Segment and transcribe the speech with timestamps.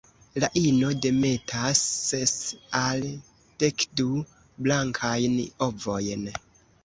[0.43, 2.31] La ino demetas ses
[2.79, 3.05] al
[3.65, 4.07] dekdu
[4.69, 5.39] blankajn
[5.69, 6.27] ovojn.